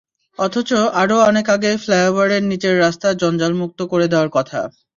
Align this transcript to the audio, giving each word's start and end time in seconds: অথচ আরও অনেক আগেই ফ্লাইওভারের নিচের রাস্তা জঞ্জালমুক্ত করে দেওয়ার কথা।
অথচ 0.39 0.69
আরও 1.01 1.17
অনেক 1.29 1.45
আগেই 1.49 1.77
ফ্লাইওভারের 1.77 2.43
নিচের 2.43 2.75
রাস্তা 2.79 3.07
জঞ্জালমুক্ত 3.21 3.79
করে 3.91 4.05
দেওয়ার 4.07 4.29
কথা। 4.31 4.59